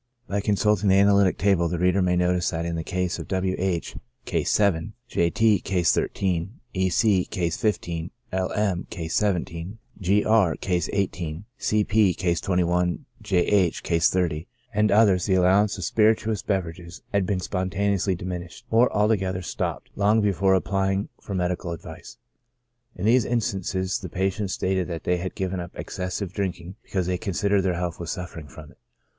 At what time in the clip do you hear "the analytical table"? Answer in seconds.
0.89-1.67